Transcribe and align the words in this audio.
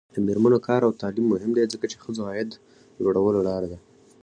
د 0.15 0.17
میرمنو 0.27 0.57
کار 0.67 0.81
او 0.85 0.91
تعلیم 1.01 1.25
مهم 1.33 1.51
دی 1.53 1.63
ځکه 1.73 1.85
چې 1.91 2.01
ښځو 2.03 2.21
عاید 2.29 2.49
لوړولو 3.03 3.39
لاره 3.47 3.67
ده. 3.71 3.79